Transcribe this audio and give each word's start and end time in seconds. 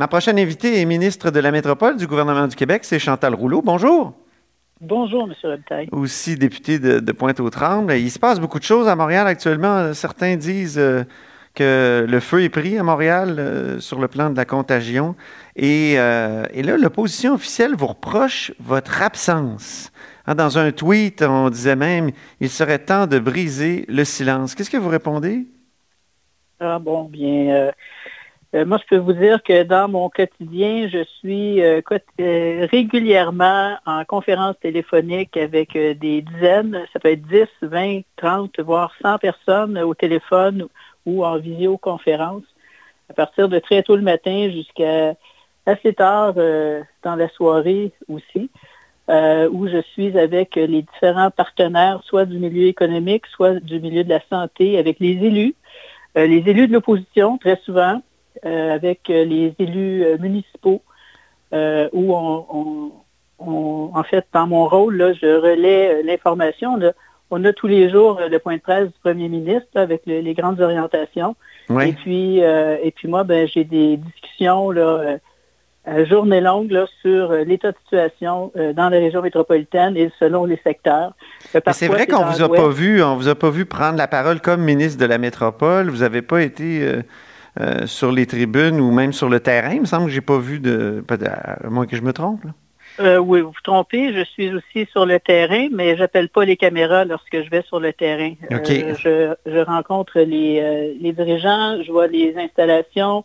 Ma 0.00 0.06
prochaine 0.06 0.38
invitée 0.38 0.80
est 0.80 0.84
ministre 0.84 1.32
de 1.32 1.40
la 1.40 1.50
Métropole 1.50 1.96
du 1.96 2.06
gouvernement 2.06 2.46
du 2.46 2.54
Québec, 2.54 2.84
c'est 2.84 3.00
Chantal 3.00 3.34
Rouleau. 3.34 3.62
Bonjour. 3.62 4.14
Bonjour, 4.80 5.24
M. 5.24 5.34
Robitaille. 5.42 5.88
Aussi 5.90 6.36
député 6.36 6.78
de, 6.78 7.10
Pointe-aux-Trembles. 7.10 7.92
Il 7.94 8.08
se 8.08 8.20
passe 8.20 8.38
beaucoup 8.38 8.60
de 8.60 8.64
choses 8.64 8.86
à 8.86 8.94
Montréal 8.94 9.26
actuellement. 9.26 9.92
Certains 9.94 10.36
disent 10.36 10.78
euh, 10.78 11.02
que 11.52 12.06
le 12.08 12.20
feu 12.20 12.44
est 12.44 12.48
pris 12.48 12.78
à 12.78 12.84
Montréal 12.84 13.40
euh, 13.40 13.80
sur 13.80 14.00
le 14.00 14.06
plan 14.06 14.30
de 14.30 14.36
la 14.36 14.44
contagion. 14.44 15.16
Et, 15.56 15.94
euh, 15.96 16.44
et 16.52 16.62
là, 16.62 16.76
l'opposition 16.76 17.34
officielle 17.34 17.74
vous 17.74 17.88
reproche 17.88 18.52
votre 18.60 19.02
absence. 19.02 19.90
Hein, 20.28 20.36
dans 20.36 20.58
un 20.58 20.70
tweet, 20.70 21.22
on 21.22 21.50
disait 21.50 21.74
même 21.74 22.12
il 22.38 22.50
serait 22.50 22.78
temps 22.78 23.08
de 23.08 23.18
briser 23.18 23.84
le 23.88 24.04
silence. 24.04 24.54
Qu'est-ce 24.54 24.70
que 24.70 24.76
vous 24.76 24.90
répondez? 24.90 25.48
Ah 26.60 26.78
bon, 26.78 27.04
bien, 27.04 27.72
euh, 28.54 28.64
moi, 28.64 28.78
je 28.78 28.86
peux 28.88 28.96
vous 28.96 29.12
dire 29.12 29.42
que 29.42 29.62
dans 29.62 29.88
mon 29.88 30.08
quotidien, 30.08 30.88
je 30.88 31.04
suis 31.18 31.62
euh, 31.62 31.82
euh, 32.18 32.66
régulièrement 32.70 33.76
en 33.84 34.04
conférence 34.06 34.56
téléphonique 34.60 35.36
avec 35.36 35.74
des 35.74 36.22
dizaines, 36.22 36.86
ça 36.92 36.98
peut 36.98 37.10
être 37.10 37.26
10, 37.28 37.46
20, 37.60 38.00
30, 38.16 38.60
voire 38.60 38.92
100 39.02 39.18
personnes 39.18 39.78
au 39.78 39.92
téléphone 39.94 40.66
ou 41.04 41.26
en 41.26 41.36
visioconférence, 41.36 42.44
à 43.10 43.12
partir 43.12 43.50
de 43.50 43.58
très 43.58 43.82
tôt 43.82 43.96
le 43.96 44.02
matin 44.02 44.48
jusqu'à 44.50 45.14
assez 45.66 45.92
tard 45.92 46.34
dans 46.34 47.16
la 47.16 47.28
soirée 47.28 47.92
aussi, 48.08 48.50
où 49.08 49.68
je 49.68 49.82
suis 49.92 50.18
avec 50.18 50.56
les 50.56 50.82
différents 50.82 51.30
partenaires, 51.30 52.00
soit 52.04 52.24
du 52.24 52.38
milieu 52.38 52.66
économique, 52.66 53.26
soit 53.26 53.60
du 53.60 53.78
milieu 53.80 54.04
de 54.04 54.08
la 54.08 54.20
santé, 54.30 54.78
avec 54.78 55.00
les 55.00 55.12
élus, 55.12 55.54
les 56.14 56.42
élus 56.46 56.68
de 56.68 56.72
l'opposition, 56.72 57.36
très 57.36 57.56
souvent, 57.64 58.02
avec 58.42 59.10
euh, 59.10 59.24
les 59.24 59.54
élus 59.58 60.04
euh, 60.04 60.18
municipaux 60.18 60.82
où 61.92 62.14
on, 62.14 62.92
en 63.94 64.02
fait, 64.02 64.26
dans 64.34 64.46
mon 64.46 64.68
rôle, 64.68 64.96
là, 64.96 65.12
je 65.14 65.26
relais 65.26 66.02
l'information. 66.02 66.78
On 67.30 67.44
a 67.44 67.52
tous 67.54 67.68
les 67.68 67.88
jours 67.88 68.20
le 68.28 68.38
point 68.38 68.56
de 68.56 68.60
presse 68.60 68.88
du 68.88 68.98
premier 69.02 69.28
ministre 69.28 69.68
avec 69.76 70.02
les 70.04 70.34
grandes 70.34 70.60
orientations. 70.60 71.36
Et 71.70 71.92
puis, 71.92 72.40
et 72.40 72.92
puis 72.94 73.08
moi, 73.08 73.24
ben, 73.24 73.48
j'ai 73.48 73.64
des 73.64 73.96
discussions 73.96 74.70
là, 74.70 75.16
journée 76.04 76.42
longue 76.42 76.70
là, 76.70 76.84
sur 77.00 77.32
l'état 77.32 77.72
de 77.72 77.76
situation 77.84 78.52
dans 78.74 78.90
la 78.90 78.98
région 78.98 79.22
métropolitaine 79.22 79.96
et 79.96 80.10
selon 80.18 80.44
les 80.44 80.60
secteurs. 80.62 81.14
c'est 81.72 81.88
vrai 81.88 82.06
qu'on 82.06 82.24
vous 82.24 82.42
a 82.42 82.48
pas 82.50 82.68
vu, 82.68 83.02
on 83.02 83.16
vous 83.16 83.28
a 83.28 83.34
pas 83.34 83.48
vu 83.48 83.64
prendre 83.64 83.96
la 83.96 84.08
parole 84.08 84.42
comme 84.42 84.60
ministre 84.60 85.00
de 85.00 85.06
la 85.06 85.16
métropole. 85.16 85.88
Vous 85.88 86.00
n'avez 86.00 86.20
pas 86.20 86.42
été 86.42 87.02
euh, 87.60 87.86
sur 87.86 88.12
les 88.12 88.24
tribunes 88.26 88.78
ou 88.78 88.92
même 88.92 89.12
sur 89.12 89.28
le 89.28 89.40
terrain. 89.40 89.72
Il 89.72 89.80
me 89.80 89.86
semble 89.86 90.06
que 90.06 90.12
j'ai 90.12 90.20
pas 90.20 90.38
vu 90.38 90.60
de. 90.60 91.02
À 91.10 91.68
moins 91.68 91.86
que 91.86 91.96
je 91.96 92.02
me 92.02 92.12
trompe. 92.12 92.42
Euh, 93.00 93.18
oui, 93.18 93.40
vous 93.40 93.48
vous 93.48 93.60
trompez. 93.64 94.12
Je 94.12 94.22
suis 94.22 94.52
aussi 94.54 94.86
sur 94.92 95.06
le 95.06 95.18
terrain, 95.18 95.66
mais 95.72 95.96
j'appelle 95.96 96.28
pas 96.28 96.44
les 96.44 96.56
caméras 96.56 97.04
lorsque 97.04 97.42
je 97.42 97.50
vais 97.50 97.62
sur 97.62 97.80
le 97.80 97.92
terrain. 97.92 98.34
Euh, 98.52 99.34
je, 99.44 99.60
rencontre 99.64 100.20
les, 100.20 101.12
dirigeants, 101.12 101.82
je 101.82 101.90
vois 101.90 102.06
les 102.06 102.36
installations, 102.36 103.24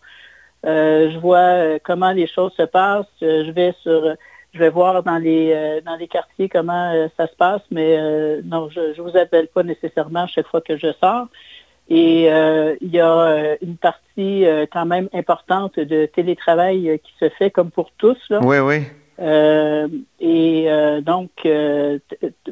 je 0.63 1.17
vois 1.19 1.79
comment 1.83 2.11
les 2.11 2.27
choses 2.27 2.53
se 2.57 2.63
passent. 2.63 3.05
Je 3.21 3.51
vais 3.51 3.75
sur, 3.83 4.15
je 4.53 4.59
vais 4.59 4.69
voir 4.69 5.03
dans 5.03 5.17
les 5.17 5.79
dans 5.85 5.95
les 5.95 6.07
quartiers 6.07 6.49
comment 6.49 7.07
ça 7.17 7.27
se 7.27 7.35
passe, 7.35 7.61
mais 7.69 7.97
non, 8.43 8.69
je 8.69 8.99
ne 8.99 9.01
vous 9.01 9.15
appelle 9.15 9.47
pas 9.47 9.61
nécessairement 9.61 10.25
chaque 10.25 10.47
fois 10.47 10.61
que 10.61 10.75
je 10.75 10.91
sors. 10.99 11.27
Et 11.89 12.31
euh, 12.31 12.75
il 12.81 12.89
y 12.89 12.99
a 12.99 13.11
euh, 13.11 13.55
une 13.61 13.77
partie 13.77 14.45
euh, 14.45 14.65
quand 14.71 14.85
même 14.85 15.09
importante 15.13 15.79
de 15.79 16.05
télétravail 16.05 16.99
qui 17.03 17.13
se 17.19 17.29
fait 17.29 17.51
comme 17.51 17.71
pour 17.71 17.91
tous. 17.97 18.17
Là. 18.29 18.39
Oui, 18.41 18.57
oui. 18.59 18.83
et 20.19 20.67
donc, 21.01 21.29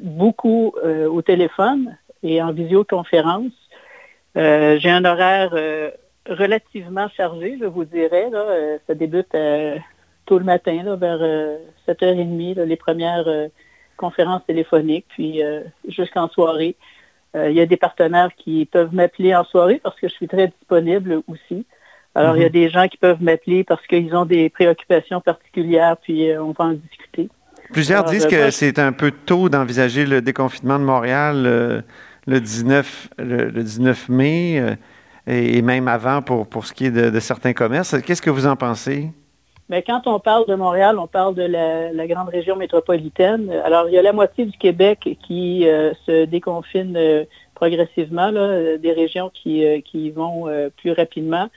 beaucoup 0.02 0.74
au 1.10 1.22
téléphone 1.22 1.98
et 2.24 2.42
en 2.42 2.52
visioconférence. 2.52 3.54
J'ai 4.36 4.90
un 4.90 5.04
horaire 5.06 5.54
relativement 6.30 7.10
chargé, 7.10 7.58
je 7.60 7.66
vous 7.66 7.86
dirais. 7.86 8.30
Là. 8.30 8.78
ça 8.86 8.94
débute 8.94 9.36
tôt 10.26 10.38
le 10.38 10.46
matin, 10.46 10.84
là, 10.84 10.96
vers 10.96 11.20
7h30, 11.88 12.62
les 12.62 12.76
premières 12.76 13.28
conférences 13.98 14.46
téléphoniques, 14.46 15.08
puis 15.10 15.42
jusqu'en 15.88 16.30
soirée. 16.30 16.76
Euh, 17.36 17.50
il 17.50 17.56
y 17.56 17.62
a 17.62 17.66
des 17.66 17.78
partenaires 17.78 18.30
qui 18.36 18.66
peuvent 18.66 18.94
m'appeler 18.94 19.34
en 19.36 19.44
soirée 19.44 19.80
parce 19.82 20.00
que 20.00 20.08
je 20.08 20.14
suis 20.14 20.28
très 20.28 20.48
disponible 20.48 21.22
aussi. 21.28 21.66
Alors, 22.14 22.36
il 22.36 22.42
y 22.42 22.46
a 22.46 22.48
mhm. 22.48 22.54
des 22.54 22.70
gens 22.70 22.88
qui 22.90 22.98
peuvent 22.98 23.24
m'appeler 23.24 23.64
parce 23.64 23.86
qu'ils 23.88 24.14
ont 24.16 24.26
des 24.26 24.50
préoccupations 24.50 25.22
particulières, 25.22 25.96
puis 26.02 26.30
euh, 26.30 26.44
on 26.44 26.52
va 26.52 26.66
en 26.66 26.74
discuter. 26.74 27.30
Plusieurs 27.72 28.04
disent 28.04 28.26
que 28.26 28.50
c'est 28.52 28.80
un 28.80 28.92
peu 28.92 29.12
tôt 29.12 29.48
d'envisager 29.48 30.06
le 30.06 30.22
déconfinement 30.22 30.78
de 30.78 30.84
Montréal 30.84 31.44
euh, 31.46 31.82
le, 32.28 32.42
19, 32.42 33.10
le, 33.18 33.64
19 33.64 34.10
mai 34.10 34.78
et, 35.26 35.62
même 35.62 35.88
avant 35.88 36.22
pour, 36.22 36.48
pour 36.48 36.66
ce 36.66 36.74
qui 36.74 36.88
est 36.88 36.92
de 36.92 37.20
certains 37.22 37.54
commerces. 37.54 37.96
Qu'est-ce 38.02 38.22
que 38.22 38.30
vous 38.30 38.46
en 38.46 38.58
pensez? 38.58 39.12
Mais 39.72 39.84
quand 39.84 40.06
on 40.06 40.20
parle 40.20 40.46
de 40.48 40.56
Montréal, 40.56 41.00
on 41.00 41.08
parle 41.08 41.34
de 41.34 41.44
la, 41.44 42.06
grande 42.06 42.28
région 42.28 42.58
métropolitaine. 42.58 43.50
Alors, 43.64 43.88
il 43.88 43.94
y 43.94 43.98
a 43.98 44.02
la 44.02 44.12
moitié 44.12 44.44
du 44.44 44.58
Québec 44.58 45.18
qui 45.26 45.66
euh, 45.66 45.94
se 46.06 46.26
déconfine 46.26 46.98
euh, 46.98 47.24
progressivement, 47.56 48.32
là, 48.32 48.76
des 48.78 48.92
régions 48.92 49.32
qui, 49.34 49.66
euh, 49.66 49.80
vont 50.14 50.50
plus 50.76 50.92
rapidement. 50.92 51.48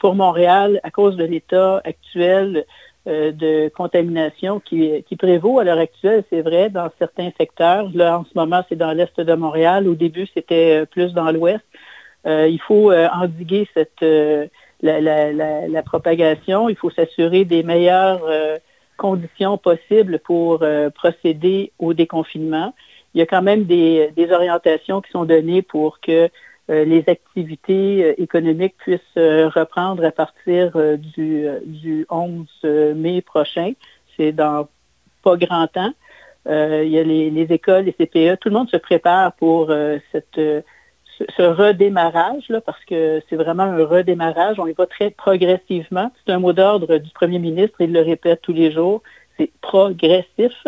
pour 0.00 0.14
Montréal, 0.14 0.80
à 0.82 0.90
cause 0.90 1.16
de 1.16 1.24
l'état 1.24 1.80
actuel 1.84 2.66
de 3.06 3.68
contamination 3.68 4.60
qui 4.60 5.16
prévaut 5.18 5.58
à 5.60 5.64
l'heure 5.64 5.78
actuelle, 5.78 6.24
c'est 6.28 6.42
vrai, 6.42 6.68
dans 6.68 6.90
certains 6.98 7.30
secteurs. 7.38 7.88
Là, 7.94 8.18
en 8.18 8.24
ce 8.24 8.32
moment, 8.34 8.62
c'est 8.68 8.76
dans 8.76 8.92
l'est 8.92 9.18
de 9.18 9.34
Montréal. 9.34 9.88
Au 9.88 9.94
début, 9.94 10.26
c'était 10.34 10.84
plus 10.86 11.14
dans 11.14 11.30
l'ouest. 11.30 11.64
il 12.26 12.60
faut 12.66 12.92
endiguer 12.92 13.68
cette 13.74 14.04
la, 14.82 15.82
propagation. 15.82 16.68
Il 16.68 16.76
faut 16.76 16.90
s'assurer 16.90 17.44
des 17.44 17.62
meilleures 17.62 18.24
euh, 18.26 18.58
conditions 18.96 19.58
possibles 19.58 20.18
pour 20.20 20.62
euh, 20.62 20.90
procéder 20.90 21.72
au 21.78 21.94
déconfinement. 21.94 22.74
Il 23.14 23.18
y 23.18 23.22
a 23.22 23.26
quand 23.26 23.42
même 23.42 23.64
des, 23.64 24.12
orientations 24.30 25.00
qui 25.00 25.10
sont 25.10 25.24
données 25.24 25.62
pour 25.62 26.00
que 26.00 26.28
euh, 26.68 26.84
les 26.84 27.04
activités 27.06 28.20
économiques 28.20 28.76
puissent 28.76 29.00
reprendre 29.16 30.04
à 30.04 30.10
partir 30.10 30.72
du, 30.98 31.46
du 31.64 32.06
11 32.10 32.46
mai 32.96 33.22
prochain. 33.22 33.72
C'est 34.16 34.32
dans 34.32 34.68
pas 35.22 35.36
grand 35.36 35.66
temps. 35.66 35.92
il 36.46 36.88
y 36.88 36.98
a 36.98 37.02
les, 37.02 37.46
écoles, 37.50 37.84
les 37.84 37.92
CPE, 37.92 38.38
tout 38.40 38.48
le 38.48 38.54
monde 38.54 38.68
se 38.70 38.76
prépare 38.76 39.32
pour 39.32 39.72
cette 40.12 40.40
ce 41.36 41.42
redémarrage, 41.42 42.44
là, 42.48 42.60
parce 42.60 42.84
que 42.84 43.22
c'est 43.28 43.36
vraiment 43.36 43.64
un 43.64 43.84
redémarrage, 43.84 44.58
on 44.58 44.66
y 44.66 44.72
va 44.72 44.86
très 44.86 45.10
progressivement. 45.10 46.10
C'est 46.24 46.32
un 46.32 46.38
mot 46.38 46.52
d'ordre 46.52 46.98
du 46.98 47.10
premier 47.10 47.38
ministre, 47.38 47.76
il 47.80 47.92
le 47.92 48.02
répète 48.02 48.40
tous 48.42 48.52
les 48.52 48.72
jours, 48.72 49.02
c'est 49.38 49.50
progressif. 49.60 50.66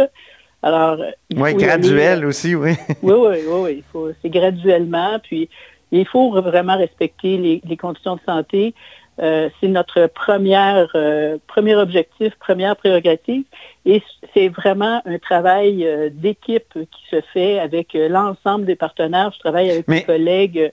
Alors, 0.62 0.98
oui, 1.36 1.54
graduel 1.54 2.24
euh, 2.24 2.28
aussi, 2.28 2.54
oui. 2.54 2.72
oui, 3.02 3.14
oui, 3.14 3.82
oui, 3.94 4.12
c'est 4.22 4.30
graduellement, 4.30 5.18
puis 5.22 5.48
il 5.92 6.06
faut 6.06 6.30
vraiment 6.40 6.76
respecter 6.76 7.60
les 7.64 7.76
conditions 7.76 8.16
de 8.16 8.20
santé. 8.26 8.74
Euh, 9.20 9.48
c'est 9.60 9.66
notre 9.66 10.06
première, 10.06 10.88
euh, 10.94 11.38
premier 11.48 11.74
objectif, 11.74 12.32
première 12.38 12.76
prérogative. 12.76 13.42
Et 13.84 14.00
c'est 14.32 14.48
vraiment 14.48 15.02
un 15.06 15.18
travail 15.18 15.84
euh, 15.84 16.08
d'équipe 16.12 16.72
qui 16.74 17.02
se 17.10 17.20
fait 17.32 17.58
avec 17.58 17.94
l'ensemble 17.94 18.64
des 18.64 18.76
partenaires. 18.76 19.32
Je 19.34 19.40
travaille 19.40 19.70
avec 19.70 19.88
mes 19.88 20.02
collègues 20.02 20.72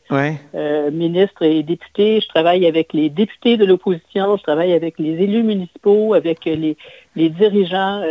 ministres 0.92 1.44
et 1.44 1.64
députés. 1.64 2.22
Je 2.22 2.28
travaille 2.28 2.68
avec 2.68 2.94
les 2.94 3.10
députés 3.10 3.58
de 3.58 3.66
l'opposition. 3.66 4.38
Je 4.38 4.44
travaille 4.44 4.74
avec 4.74 5.00
les 5.00 5.24
élus 5.24 5.44
municipaux, 5.44 6.14
avec 6.14 6.46
les, 6.46 6.78
dirigeants, 7.16 8.04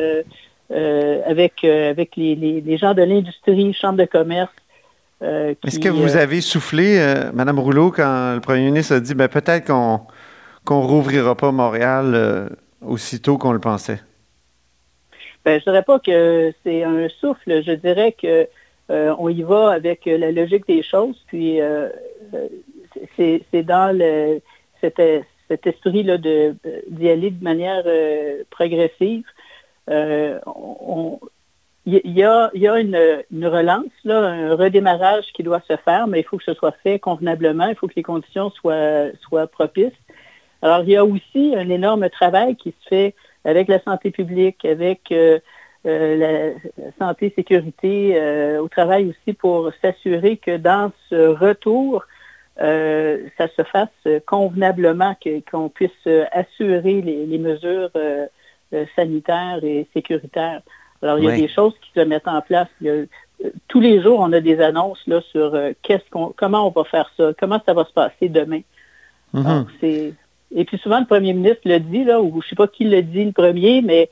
avec, 0.70 1.64
avec 1.64 2.16
les, 2.16 2.76
gens 2.76 2.94
de 2.94 3.02
l'industrie, 3.02 3.72
chambre 3.72 3.98
de 3.98 4.06
commerce. 4.06 4.52
Est-ce 5.20 5.78
que 5.78 5.88
vous 5.88 6.16
avez 6.16 6.40
soufflé, 6.40 6.98
Madame 7.32 7.60
Rouleau, 7.60 7.92
quand 7.92 8.34
le 8.34 8.40
premier 8.40 8.64
ministre 8.64 8.96
a 8.96 9.00
dit 9.00 9.14
ben, 9.14 9.28
peut-être 9.28 9.66
qu'on 9.66 10.00
qu'on 10.64 10.80
rouvrira 10.80 11.34
pas 11.34 11.52
Montréal 11.52 12.12
euh, 12.14 12.48
aussitôt 12.84 13.38
qu'on 13.38 13.52
le 13.52 13.60
pensait? 13.60 14.00
Ben, 15.44 15.60
je 15.60 15.64
dirais 15.64 15.82
pas 15.82 15.98
que 15.98 16.52
c'est 16.62 16.82
un 16.84 17.08
souffle. 17.20 17.62
Je 17.62 17.72
dirais 17.72 18.12
que 18.12 18.48
euh, 18.90 19.14
on 19.18 19.28
y 19.28 19.42
va 19.42 19.70
avec 19.70 20.06
la 20.06 20.32
logique 20.32 20.66
des 20.66 20.82
choses. 20.82 21.22
Puis 21.26 21.60
euh, 21.60 21.88
c'est 23.16 23.62
dans 23.62 23.96
cet, 24.80 25.00
esprit 25.66 26.02
là 26.02 26.16
d'y 26.16 27.08
aller 27.08 27.30
de 27.30 27.44
manière 27.44 27.84
progressive. 28.50 29.24
il 29.88 30.40
y, 31.86 32.22
a, 32.22 32.50
une, 32.54 33.46
relance, 33.46 33.92
là, 34.04 34.18
un 34.20 34.54
redémarrage 34.54 35.26
qui 35.34 35.42
doit 35.42 35.62
se 35.68 35.76
faire, 35.76 36.06
mais 36.06 36.20
il 36.20 36.24
faut 36.24 36.38
que 36.38 36.44
ce 36.44 36.54
soit 36.54 36.74
fait 36.82 36.98
convenablement, 36.98 37.66
il 37.66 37.74
faut 37.74 37.86
que 37.86 37.96
les 37.96 38.02
conditions 38.02 38.48
soient, 38.50 39.08
soient 39.20 39.46
propices. 39.46 39.92
Alors, 40.64 40.80
il 40.80 40.88
y 40.88 40.96
a 40.96 41.04
aussi 41.04 41.54
un 41.54 41.68
énorme 41.68 42.08
travail 42.08 42.56
qui 42.56 42.70
se 42.70 42.88
fait 42.88 43.14
avec 43.44 43.68
la 43.68 43.82
santé 43.82 44.10
publique, 44.10 44.64
avec 44.64 45.12
la, 45.84 46.52
santé 46.98 47.34
sécurité 47.36 48.18
au 48.58 48.68
travail 48.68 49.10
aussi 49.10 49.34
pour 49.34 49.70
s'assurer 49.82 50.38
que 50.38 50.56
dans 50.56 50.90
ce 51.10 51.28
retour, 51.28 52.06
ça 52.56 53.48
se 53.54 53.62
fasse 53.64 54.22
convenablement, 54.24 55.14
qu'on 55.50 55.68
puisse 55.68 56.08
assurer 56.32 57.02
les, 57.02 57.38
mesures 57.38 57.90
sanitaires 58.96 59.62
et 59.62 59.86
sécuritaires. 59.92 60.62
Alors, 61.02 61.18
il 61.18 61.26
y 61.26 61.30
a 61.30 61.36
des 61.36 61.48
choses 61.48 61.74
qui 61.82 61.90
se 61.94 62.00
mettent 62.06 62.26
en 62.26 62.40
place. 62.40 62.68
tous 63.68 63.80
les 63.80 64.00
jours, 64.00 64.20
on 64.20 64.32
a 64.32 64.40
des 64.40 64.62
annonces 64.62 65.06
là, 65.06 65.20
sur 65.30 65.54
qu'est-ce 65.82 66.08
qu'on, 66.10 66.32
comment 66.34 66.66
on 66.66 66.70
va 66.70 66.84
faire 66.84 67.12
ça, 67.18 67.32
comment 67.38 67.60
ça 67.66 67.74
va 67.74 67.84
se 67.84 67.92
passer 67.92 68.30
demain. 68.30 68.62
Mm-hmm. 69.34 70.14
Et 70.54 70.64
puis 70.64 70.78
souvent, 70.78 71.00
le 71.00 71.06
premier 71.06 71.32
ministre 71.32 71.62
le 71.64 71.80
dit, 71.80 72.04
là, 72.04 72.20
ou 72.20 72.30
je 72.40 72.46
ne 72.46 72.48
sais 72.50 72.56
pas 72.56 72.68
qui 72.68 72.84
le 72.84 73.02
dit 73.02 73.24
le 73.24 73.32
premier, 73.32 73.82
mais 73.82 74.10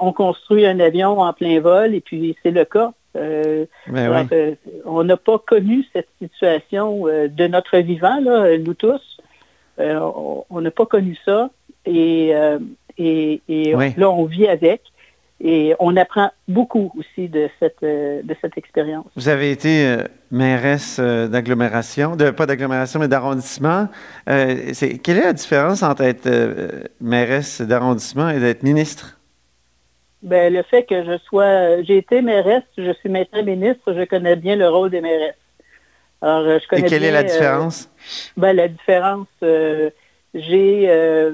on 0.00 0.12
construit 0.12 0.66
un 0.66 0.80
avion 0.80 1.20
en 1.20 1.32
plein 1.32 1.60
vol, 1.60 1.94
et 1.94 2.00
puis 2.00 2.36
c'est 2.42 2.50
le 2.50 2.64
cas. 2.64 2.92
Euh, 3.16 3.66
ben 3.88 4.28
euh, 4.32 4.54
on 4.84 5.02
n'a 5.02 5.16
pas 5.16 5.38
connu 5.38 5.84
cette 5.92 6.08
situation 6.20 7.08
euh, 7.08 7.26
de 7.26 7.48
notre 7.48 7.78
vivant, 7.78 8.20
là, 8.20 8.56
nous 8.58 8.74
tous. 8.74 9.18
on 9.78 10.60
n'a 10.60 10.70
pas 10.70 10.86
connu 10.86 11.16
ça. 11.24 11.50
Et, 11.86 12.32
et, 12.98 13.40
là, 13.96 14.10
on 14.10 14.24
vit 14.24 14.46
avec. 14.46 14.82
Et 15.42 15.74
on 15.78 15.96
apprend 15.96 16.30
beaucoup 16.48 16.92
aussi 16.98 17.28
de 17.28 17.48
cette, 17.58 17.82
de 17.82 18.36
cette 18.42 18.58
expérience. 18.58 19.06
Vous 19.16 19.28
avez 19.28 19.50
été 19.50 19.96
mairesse 20.30 21.00
d'agglomération, 21.00 22.14
de, 22.14 22.30
pas 22.30 22.44
d'agglomération, 22.44 23.00
mais 23.00 23.08
d'arrondissement. 23.08 23.88
quelle 24.26 25.16
est 25.16 25.24
la 25.24 25.32
différence 25.32 25.82
entre 25.82 26.02
être 26.02 26.28
mairesse 27.00 27.62
d'arrondissement 27.62 28.28
et 28.28 28.38
d'être 28.38 28.62
ministre? 28.62 29.20
Ben, 30.22 30.52
le 30.52 30.62
fait 30.62 30.84
que 30.84 31.02
je 31.02 31.16
sois, 31.18 31.82
j'ai 31.82 31.96
été 31.96 32.20
mairesse, 32.20 32.64
je 32.76 32.92
suis 32.92 33.08
maintenant 33.08 33.42
ministre, 33.42 33.94
je 33.94 34.04
connais 34.04 34.36
bien 34.36 34.54
le 34.54 34.68
rôle 34.68 34.90
des 34.90 35.00
mairesses. 35.00 35.34
Alors, 36.20 36.60
je 36.60 36.68
connais 36.68 36.86
Et 36.86 36.90
quelle 36.90 37.04
est 37.04 37.10
la 37.10 37.20
euh, 37.20 37.22
différence? 37.22 37.90
ben, 38.36 38.54
la 38.54 38.68
différence, 38.68 39.28
euh, 39.42 39.88
j'ai, 40.34 40.90
euh, 40.90 41.32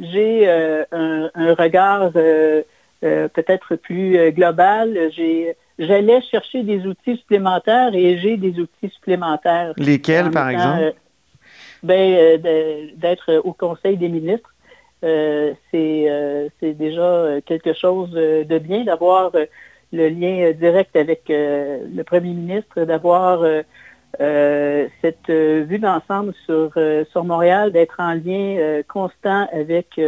j'ai 0.00 0.50
un, 0.90 1.54
regard 1.54 2.10
peut-être 3.04 3.76
plus 3.76 4.32
global. 4.32 5.10
J'ai, 5.14 5.54
j'allais 5.78 6.20
chercher 6.22 6.62
des 6.62 6.86
outils 6.86 7.16
supplémentaires 7.16 7.94
et 7.94 8.18
j'ai 8.18 8.36
des 8.36 8.58
outils 8.58 8.88
supplémentaires. 8.94 9.74
Lesquels, 9.76 10.30
par 10.30 10.48
exemple? 10.48 10.94
ben, 11.84 12.40
d'être 12.96 13.34
au 13.44 13.52
Conseil 13.52 13.96
des 13.96 14.08
ministres. 14.08 14.50
Euh, 15.04 15.52
euh, 15.74 16.48
c'est 16.58 16.72
déjà 16.72 17.40
quelque 17.44 17.74
chose 17.74 18.10
de 18.12 18.58
bien 18.58 18.84
d'avoir 18.84 19.32
le 19.92 20.08
lien 20.08 20.52
direct 20.52 20.96
avec 20.96 21.24
le 21.28 22.02
premier 22.02 22.32
ministre, 22.32 22.84
d'avoir 22.84 23.44
cette 24.18 25.28
vue 25.28 25.78
d'ensemble 25.78 26.32
sur, 26.46 26.72
sur 27.10 27.24
Montréal, 27.24 27.70
d'être 27.70 27.96
en 27.98 28.14
lien 28.14 28.80
constant 28.88 29.46
avec 29.52 30.00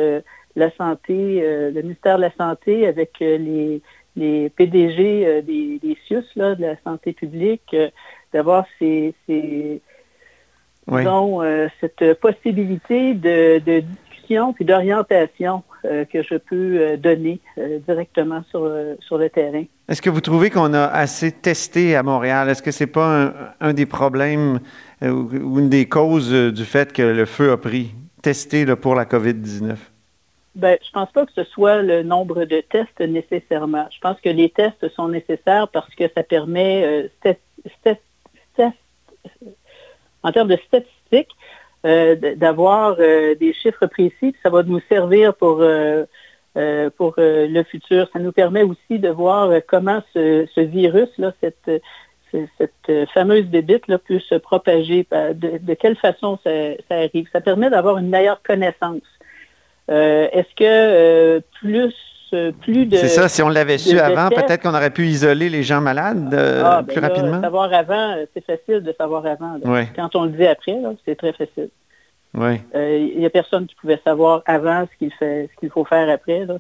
la 0.57 0.71
santé, 0.73 1.41
le 1.43 1.83
ministère 1.83 2.17
de 2.17 2.23
la 2.23 2.33
Santé, 2.33 2.87
avec 2.87 3.21
les, 3.21 3.81
les 4.17 4.51
PDG 4.51 5.43
des, 5.43 5.79
des 5.83 5.97
CIUS, 6.09 6.25
là, 6.35 6.55
de 6.55 6.63
la 6.63 6.77
santé 6.83 7.13
publique, 7.13 7.77
d'avoir 8.33 8.65
ces, 8.79 9.15
ces 9.27 9.81
cette 11.81 12.21
possibilité 12.21 13.15
de, 13.15 13.59
de 13.59 13.85
puis 14.55 14.65
d'orientation 14.65 15.63
euh, 15.85 16.05
que 16.05 16.23
je 16.23 16.37
peux 16.37 16.79
euh, 16.79 16.97
donner 16.97 17.41
euh, 17.59 17.79
directement 17.87 18.43
sur, 18.51 18.71
sur 19.01 19.19
le 19.19 19.31
terrain. 19.31 19.65
Est-ce 19.89 20.03
que 20.03 20.11
vous 20.11 20.21
trouvez 20.21 20.51
qu'on 20.51 20.75
a 20.75 20.85
assez 20.87 21.33
testé 21.33 21.95
à 21.95 22.03
Montréal? 22.03 22.49
Est-ce 22.49 22.63
que 22.63 22.73
ce 22.73 22.85
n'est 22.85 22.91
pas 22.91 23.33
un, 23.61 23.73
des 23.73 23.87
problèmes 23.87 24.59
ou 25.03 25.59
une 25.59 25.69
des 25.69 25.87
causes 25.87 26.33
du 26.33 26.65
fait 26.65 26.93
que 26.93 27.03
le 27.03 27.25
feu 27.25 27.53
a 27.53 27.57
pris, 27.57 27.95
testé 28.23 28.67
pour 28.75 28.95
la 28.95 29.05
COVID-19? 29.05 29.77
Ben, 30.57 30.79
je 30.83 30.91
pense 30.91 31.13
pas 31.13 31.27
que 31.27 31.33
ce 31.35 31.45
soit 31.45 31.83
le 31.83 32.03
nombre 32.03 32.47
de 32.47 32.63
tests 32.63 33.01
nécessairement. 33.01 33.87
Je 33.91 34.01
pense 34.01 34.19
que 34.23 34.31
les 34.31 34.49
tests 34.49 34.89
sont 34.95 35.09
nécessaires 35.09 35.69
parce 35.69 35.95
que 35.95 36.05
ça 36.15 36.23
permet, 36.23 37.11
en 40.23 40.33
termes 40.33 40.49
de 40.49 40.59
statistiques, 40.67 41.37
euh, 41.85 42.17
d'avoir 42.37 42.97
euh, 42.99 43.35
des 43.35 43.53
chiffres 43.53 43.87
précis. 43.87 44.35
Ça 44.43 44.49
va 44.49 44.63
nous 44.63 44.81
servir 44.89 45.35
pour, 45.35 45.59
euh, 45.61 46.07
pour 46.97 47.15
le 47.19 47.63
futur. 47.65 48.09
Ça 48.13 48.19
nous 48.19 48.33
permet 48.33 48.63
aussi 48.63 48.99
de 48.99 49.11
voir 49.11 49.53
comment 49.69 50.03
ce, 50.15 50.61
virus, 50.61 51.11
là, 51.19 51.33
cette, 51.41 51.71
fameuse 53.13 53.45
bébite 53.45 53.87
là, 53.89 53.99
peut 53.99 54.19
se 54.21 54.37
propager, 54.37 55.07
de, 55.11 55.75
quelle 55.75 55.97
façon 55.97 56.39
ça, 56.43 56.51
arrive. 56.91 57.29
Ça 57.31 57.43
permet 57.43 57.69
d'avoir 57.69 57.99
une 57.99 58.09
meilleure 58.09 58.43
connaissance. 58.43 59.03
Est-ce 59.89 60.55
que 60.57 61.43
plus 61.61 61.95
plus 62.61 62.87
de. 62.87 62.97
C'est 62.97 63.09
ça, 63.09 63.29
si 63.29 63.41
on 63.43 63.49
l'avait 63.49 63.79
su 63.79 63.99
avant, 63.99 64.29
peut-être 64.29 64.63
qu'on 64.63 64.75
aurait 64.75 64.91
pu 64.91 65.07
isoler 65.07 65.49
les 65.49 65.63
gens 65.63 65.81
malades 65.81 66.35
ah, 66.35 66.83
ben 66.83 66.93
plus 66.93 67.01
rapidement. 67.01 67.41
Savoir 67.41 67.73
avant, 67.73 68.17
c'est 68.35 68.45
facile 68.45 68.83
de 68.83 68.93
savoir 68.99 69.25
avant. 69.27 69.59
Quand 69.95 70.17
on 70.17 70.25
le 70.25 70.31
dit 70.31 70.47
après, 70.47 70.77
c'est 71.05 71.17
très 71.17 71.33
facile. 71.33 71.71
Il 72.37 73.19
n'y 73.19 73.25
euh, 73.25 73.27
a 73.27 73.31
personne 73.31 73.67
qui 73.67 73.75
pouvait 73.77 74.01
savoir 74.05 74.43
avant 74.47 74.87
ce 74.93 74.99
qu'il 74.99 75.13
fait, 75.13 75.49
ce 75.55 75.61
qu'il 75.61 75.71
faut 75.71 75.85
faire 75.85 76.09
après. 76.11 76.45
Là. 76.45 76.57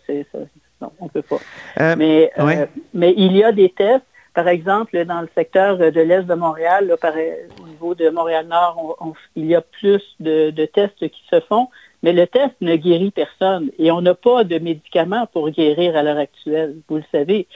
non, 0.81 0.93
on 1.00 1.05
ne 1.05 1.11
peut 1.11 1.22
pas. 1.22 1.37
Euh, 1.81 1.94
mais, 1.99 2.31
euh, 2.38 2.67
mais 2.94 3.14
il 3.17 3.37
y 3.37 3.44
a 3.44 3.52
des 3.52 3.69
tests. 3.69 4.05
Par 4.32 4.49
exemple, 4.49 5.02
dans 5.06 5.22
le 5.22 5.29
secteur 5.34 5.79
de 5.79 6.00
l'Est 6.00 6.25
de 6.25 6.34
Montréal, 6.34 6.94
au 6.94 7.67
niveau 7.67 7.94
de 7.94 8.11
Montréal-Nord, 8.11 9.17
il 9.34 9.46
y 9.46 9.55
a 9.55 9.62
plus 9.62 10.02
de, 10.20 10.50
tests 10.67 11.08
qui 11.08 11.22
se 11.31 11.40
font, 11.40 11.69
mais 12.02 12.12
le 12.12 12.26
test 12.26 12.54
ne 12.60 12.76
guérit 12.76 13.10
personne. 13.10 13.70
Et 13.78 13.90
on 13.90 14.00
n'a 14.00 14.14
pas 14.14 14.44
de 14.44 14.58
médicaments 14.58 15.26
pour 15.32 15.50
guérir 15.50 15.96
à 15.96 16.02
l'heure 16.02 16.19
actuelle, 16.19 16.76
vous 16.88 16.96
le 16.96 17.04
savez. 17.12 17.46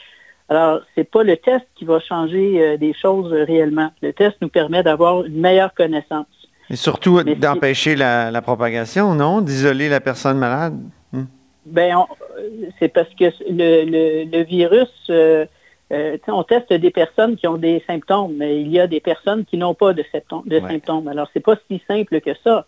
Alors, 0.48 0.81
ce 0.94 1.00
n'est 1.00 1.04
pas 1.04 1.22
le 1.22 1.37
test 1.37 1.64
qui 1.76 1.84
va 1.84 2.00
changer 2.00 2.76
des 2.76 2.92
choses 2.92 3.32
réellement. 3.32 3.90
Le 4.02 4.12
test 4.12 4.37
nous 4.40 4.48
permet 4.48 4.82
d'avoir 4.82 5.25
une 5.25 5.40
meilleure 5.40 5.72
connaissance. 5.75 6.26
Et 6.70 6.76
surtout 6.76 7.22
d'empêcher 7.22 7.96
la, 7.96 8.42
propagation, 8.42 9.14
non? 9.14 9.40
D'isoler 9.40 9.88
la 9.88 10.00
personne 10.00 10.38
malade? 10.38 10.78
Hmm. 11.12 11.25
Ben, 11.66 12.06
c'est 12.78 12.88
parce 12.88 13.09
que 13.11 13.25
le, 13.49 14.42
virus, 14.44 14.88
euh, 15.11 15.47
euh, 15.92 16.16
on 16.28 16.44
teste 16.44 16.73
des 16.73 16.90
personnes 16.90 17.37
qui 17.37 17.47
ont 17.49 17.59
des 17.59 17.82
symptômes, 17.87 18.35
mais 18.37 18.61
il 18.61 18.68
y 18.68 18.78
a 18.78 18.87
des 18.87 19.00
personnes 19.00 19.44
qui 19.44 19.56
n'ont 19.56 19.75
pas 19.75 19.92
de, 19.92 20.04
symptômes. 20.12 20.44
De 20.47 20.61
symptômes. 20.61 21.09
Alors, 21.09 21.28
c'est 21.35 21.40
pas 21.40 21.56
si 21.68 21.82
simple 21.88 22.20
que 22.20 22.30
ça. 22.44 22.66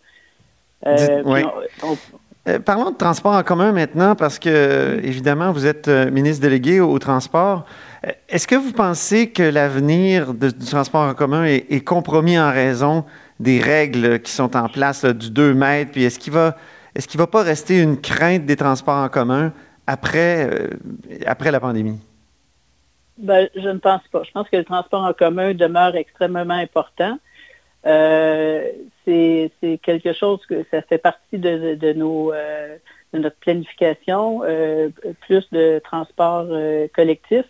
Euh, 0.85 2.59
parlons 2.59 2.91
de 2.91 2.97
transport 2.97 3.33
en 3.33 3.43
commun 3.43 3.71
maintenant, 3.71 4.15
parce 4.15 4.37
que, 4.37 4.99
évidemment, 5.01 5.51
vous 5.51 5.65
êtes 5.65 5.87
ministre 5.87 6.41
délégué 6.41 6.81
au, 6.81 6.99
transport. 6.99 7.65
Est-ce 8.27 8.47
que 8.47 8.55
vous 8.55 8.73
pensez 8.73 9.29
que 9.29 9.43
l'avenir 9.43 10.33
du 10.33 10.53
transport 10.53 11.07
en 11.07 11.13
commun 11.13 11.45
est 11.45 11.85
compromis 11.85 12.37
en 12.37 12.51
raison 12.51 13.05
des 13.39 13.61
règles 13.61 14.19
qui 14.19 14.31
sont 14.31 14.57
en 14.57 14.67
place 14.67 15.05
du 15.05 15.31
2 15.31 15.53
mètres? 15.53 15.91
Puis 15.91 16.03
est-ce 16.03 16.19
qu'il 16.19 16.33
va 16.33 16.57
est-ce 16.95 17.07
qu'il 17.07 17.19
va 17.19 17.27
pas 17.27 17.43
rester 17.43 17.81
une 17.81 17.99
crainte 17.99 18.45
des 18.45 18.55
transports 18.55 19.03
en 19.03 19.09
commun 19.09 19.51
après, 19.87 20.47
euh, 20.49 20.67
après 21.25 21.51
la 21.51 21.59
pandémie? 21.59 21.99
Ben, 23.17 23.49
je 23.55 23.67
ne 23.67 23.79
pense 23.79 24.01
pas. 24.11 24.23
Je 24.23 24.31
pense 24.31 24.49
que 24.49 24.57
le 24.57 24.63
transport 24.63 25.03
en 25.03 25.13
commun 25.13 25.53
demeure 25.53 25.95
extrêmement 25.95 26.53
important. 26.53 27.17
Euh, 27.85 28.63
c'est 29.05 29.79
quelque 29.81 30.13
chose 30.13 30.45
que 30.45 30.65
ça 30.71 30.81
fait 30.81 30.97
partie 30.97 31.37
de, 31.37 31.93
nos, 31.93 32.31
euh, 32.33 32.77
de 33.13 33.19
notre 33.19 33.37
planification, 33.37 34.41
plus 35.21 35.47
de 35.51 35.79
transport 35.83 36.47
collectif. 36.95 37.45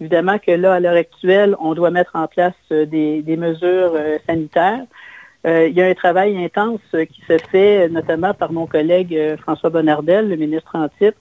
Évidemment 0.00 0.38
que 0.38 0.52
là, 0.52 0.74
à 0.74 0.80
l'heure 0.80 0.96
actuelle, 0.96 1.56
on 1.58 1.74
doit 1.74 1.90
mettre 1.90 2.14
en 2.14 2.28
place 2.28 2.54
des, 2.70 3.22
des 3.22 3.36
mesures 3.36 3.98
sanitaires. 4.26 4.84
Euh, 5.46 5.68
il 5.68 5.76
y 5.76 5.82
a 5.82 5.86
un 5.86 5.94
travail 5.94 6.36
intense 6.42 6.80
qui 6.90 7.22
se 7.28 7.38
fait 7.50 7.88
notamment 7.88 8.34
par 8.34 8.52
mon 8.52 8.66
collègue 8.66 9.14
euh, 9.14 9.36
François 9.36 9.70
Bonnardel, 9.70 10.28
le 10.28 10.36
ministre 10.36 10.74
en 10.74 10.88
titre, 10.88 11.16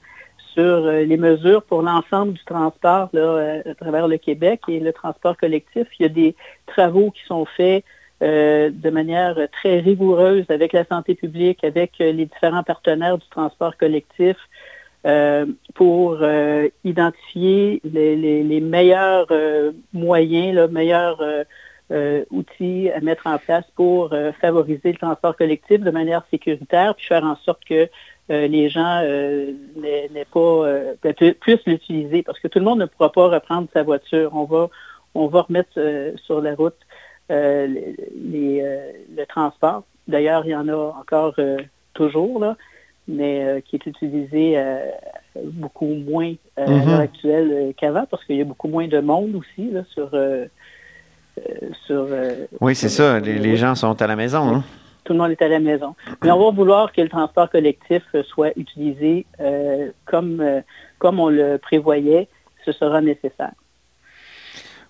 sur 0.53 0.63
euh, 0.63 1.03
les 1.03 1.17
mesures 1.17 1.61
pour 1.61 1.83
l'ensemble 1.83 2.33
du 2.33 2.43
transport 2.43 3.09
à 3.13 3.75
travers 3.75 4.07
le 4.07 4.17
Québec 4.17 4.61
et 4.67 4.79
le 4.79 4.91
transport 4.91 5.37
collectif. 5.37 5.87
Il 5.99 6.03
y 6.03 6.05
a 6.05 6.09
des 6.09 6.35
travaux 6.65 7.11
qui 7.11 7.23
sont 7.25 7.45
faits 7.45 7.83
de 8.21 8.89
manière 8.89 9.37
très 9.51 9.79
rigoureuse 9.79 10.45
avec 10.49 10.73
la 10.73 10.85
santé 10.85 11.15
publique, 11.15 11.63
avec 11.63 11.93
les 11.99 12.25
différents 12.25 12.63
partenaires 12.63 13.17
du 13.17 13.27
transport 13.29 13.77
collectif 13.77 14.37
pour 15.75 16.17
identifier 16.83 17.79
les, 17.83 18.61
meilleurs 18.61 19.27
moyens, 19.93 20.55
les 20.55 20.67
meilleurs 20.67 21.21
outils 22.31 22.89
à 22.89 22.99
mettre 23.01 23.27
en 23.27 23.37
place 23.37 23.65
pour 23.75 24.13
favoriser 24.41 24.91
le 24.93 24.97
transport 24.97 25.35
collectif 25.35 25.81
de 25.81 25.91
manière 25.91 26.23
sécuritaire, 26.31 26.95
puis 26.95 27.05
faire 27.05 27.23
en 27.23 27.35
sorte 27.45 27.63
que 27.65 27.87
les 28.29 28.69
gens 28.69 29.01
n'aient 29.01 30.25
pas 30.33 30.65
ben, 31.03 31.13
plus 31.13 31.59
l'utiliser, 31.67 32.23
parce 32.23 32.39
que 32.39 32.47
tout 32.47 32.59
le 32.59 32.65
monde 32.65 32.79
ne 32.79 32.85
pourra 32.85 33.11
pas 33.11 33.27
reprendre 33.27 33.67
sa 33.73 33.83
voiture. 33.83 34.31
On 34.33 34.45
va, 34.45 34.69
on 35.13 35.27
va 35.27 35.43
remettre 35.43 35.79
sur 36.25 36.41
la 36.41 36.55
route 36.55 36.75
le 37.29 39.23
transport. 39.25 39.83
D'ailleurs, 40.07 40.45
il 40.45 40.51
y 40.51 40.55
en 40.55 40.67
a 40.69 40.75
encore 40.75 41.35
toujours, 41.93 42.39
là, 42.39 42.55
mais 43.07 43.43
euh, 43.43 43.61
qui 43.61 43.77
est 43.77 43.85
utilisé 43.85 44.57
euh, 44.57 44.79
beaucoup 45.35 45.85
moins 45.85 46.33
euh, 46.59 46.65
à 46.65 46.69
l'heure 46.69 46.85
mhm. 46.85 46.99
actuelle 46.99 47.73
qu'avant, 47.77 48.05
parce 48.09 48.23
qu'il 48.25 48.35
y 48.35 48.41
a 48.41 48.45
beaucoup 48.45 48.67
moins 48.67 48.87
de 48.87 48.99
monde 48.99 49.35
aussi 49.35 49.71
là, 49.71 49.81
sur... 49.93 50.11
sur 51.85 52.07
oui, 52.59 52.75
c'est 52.75 52.89
ça. 52.89 53.19
Les, 53.19 53.55
gens 53.55 53.75
sont 53.75 54.01
à 54.01 54.07
la 54.07 54.15
maison. 54.15 54.55
Hein? 54.55 54.63
Tout 55.03 55.13
le 55.13 55.19
monde 55.19 55.31
est 55.31 55.41
à 55.41 55.47
la 55.47 55.59
maison. 55.59 55.95
Mais 56.23 56.31
on 56.31 56.39
va 56.39 56.51
vouloir 56.51 56.91
que 56.91 57.01
le 57.01 57.09
transport 57.09 57.49
collectif 57.49 58.03
soit 58.23 58.51
utilisé 58.57 59.25
comme, 60.05 60.43
comme 60.99 61.19
on 61.19 61.29
le 61.29 61.57
prévoyait. 61.57 62.27
Ce 62.65 62.73
sera 62.73 62.99
nécessaire. 62.99 63.53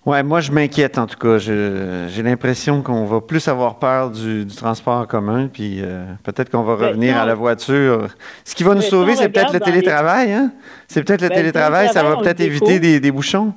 Ouais, 0.06 0.22
moi 0.22 0.40
je 0.40 0.52
m'inquiète 0.52 0.96
en 0.96 1.06
tout 1.06 1.18
cas. 1.18 1.38
J'ai 1.38 2.22
l'impression 2.22 2.82
qu'on 2.82 3.04
va 3.04 3.20
plus 3.20 3.46
avoir 3.48 3.78
peur 3.78 4.10
du, 4.10 4.46
transport 4.46 5.00
en 5.00 5.06
commun, 5.06 5.48
puis 5.48 5.80
euh, 5.80 6.04
peut-être 6.24 6.50
qu'on 6.50 6.62
va 6.62 6.76
ben, 6.76 6.88
revenir 6.88 7.16
à 7.16 7.26
la 7.26 7.34
voiture. 7.34 8.08
Ce 8.44 8.54
qui 8.54 8.62
va 8.62 8.74
nous 8.74 8.80
ben, 8.80 8.86
sauver, 8.86 9.16
c'est 9.16 9.28
peut-être 9.28 9.52
le 9.52 9.60
télétravail. 9.60 10.32
Hein? 10.32 10.52
C'est 10.86 11.02
peut-être 11.04 11.22
le, 11.22 11.28
ben, 11.28 11.36
télétravail, 11.36 11.88
ça 11.88 12.02
va 12.02 12.16
peut-être 12.16 12.40
éviter 12.40 12.78
des, 12.78 13.10
bouchons. 13.10 13.52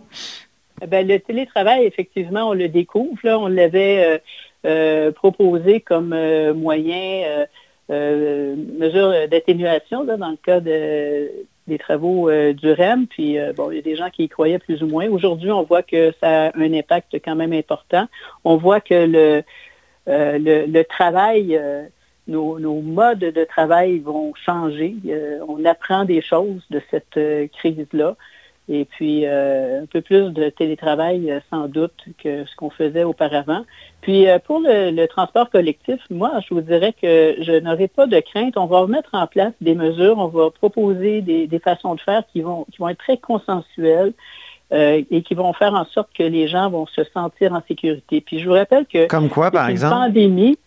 Ben, 0.88 1.08
le 1.08 1.20
télétravail, 1.20 1.86
effectivement, 1.86 2.50
on 2.50 2.54
le 2.54 2.68
découvre. 2.68 3.20
Là. 3.24 3.40
On 3.40 3.48
l'avait 3.48 4.04
euh, 4.04 4.18
euh, 4.66 5.12
proposé 5.12 5.80
comme 5.80 6.16
moyen, 6.54 7.46
mesure 7.90 9.14
d'atténuation 9.30 10.04
dans 10.04 10.30
le 10.30 10.38
cas 10.38 10.60
de, 10.60 11.30
des 11.72 11.80
travaux 11.80 12.30
euh, 12.30 12.52
du 12.52 12.72
REM, 12.72 13.08
puis 13.08 13.40
euh, 13.40 13.54
bon, 13.54 13.72
il 13.72 13.78
y 13.78 13.80
a 13.80 13.82
des 13.82 13.96
gens 13.96 14.10
qui 14.10 14.26
y 14.26 14.30
croyaient 14.30 14.60
plus 14.60 14.84
ou 14.84 14.88
moins. 14.88 15.08
Aujourd'hui, 15.08 15.52
on 15.52 15.64
voit 15.64 15.84
que 15.84 16.14
ça 16.20 16.48
a 16.48 16.58
un 16.58 16.74
impact 16.74 17.16
quand 17.24 17.36
même 17.36 17.54
important. 17.54 18.08
On 18.44 18.58
voit 18.58 18.82
que 18.82 18.94
le, 18.94 19.44
euh, 20.10 20.66
le, 20.68 20.84
travail, 20.84 21.60
nos, 22.28 22.60
nos, 22.60 22.82
modes 22.82 23.20
de 23.20 23.44
travail 23.46 24.00
vont 24.00 24.34
changer. 24.34 24.98
on 25.48 25.64
apprend 25.64 26.04
des 26.04 26.22
choses 26.22 26.62
de 26.70 26.82
cette 26.92 27.20
crise-là 27.54 28.18
et 28.72 28.86
puis 28.86 29.26
euh, 29.26 29.84
un 29.84 29.86
peu 29.86 30.00
plus 30.00 30.30
de 30.30 30.50
télétravail 30.50 31.30
euh, 31.30 31.40
sans 31.50 31.68
doute 31.68 32.06
que 32.24 32.46
ce 32.46 32.56
qu'on 32.56 32.70
faisait 32.70 33.04
auparavant. 33.04 33.66
Puis 34.00 34.30
euh, 34.30 34.40
pour 34.40 34.62
le, 34.64 35.06
transport 35.08 35.50
collectif, 35.50 36.00
moi, 36.10 36.40
je 36.48 36.54
vous 36.54 36.62
dirais 36.62 36.94
que 36.94 37.36
je 37.42 37.60
n'aurai 37.60 37.90
pas 37.90 38.08
de 38.08 38.18
crainte. 38.22 38.56
On 38.56 38.68
va 38.68 38.88
mettre 38.88 39.10
en 39.12 39.28
place 39.28 39.52
des 39.60 39.76
mesures, 39.76 40.18
on 40.18 40.28
va 40.28 40.50
proposer 40.52 41.22
des, 41.22 41.60
façons 41.60 41.96
de 41.96 42.00
faire 42.00 42.24
qui 42.32 42.42
vont, 42.42 42.66
qui 42.72 42.78
vont 42.78 42.88
être 42.88 42.98
très 43.00 43.18
consensuelles. 43.18 44.14
et 44.72 45.22
qui 45.24 45.34
vont 45.34 45.52
faire 45.52 45.74
en 45.74 45.84
sorte 45.84 46.10
que 46.18 46.24
les 46.24 46.48
gens 46.48 46.70
vont 46.70 46.86
se 46.86 47.04
sentir 47.14 47.52
en 47.52 47.62
sécurité. 47.68 48.22
Puis 48.22 48.40
je 48.40 48.48
vous 48.48 48.56
rappelle 48.56 48.86
que 48.86 49.06
comme 49.08 49.28
quoi, 49.28 49.52
par 49.52 49.68
exemple, 49.68 49.94
pandémie, 49.94 50.58